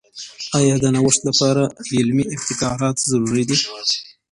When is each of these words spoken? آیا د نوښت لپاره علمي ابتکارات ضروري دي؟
آیا 0.59 0.75
د 0.79 0.85
نوښت 0.95 1.21
لپاره 1.29 1.63
علمي 1.95 2.25
ابتکارات 2.35 2.97
ضروري 3.11 3.43
دي؟ 3.49 3.57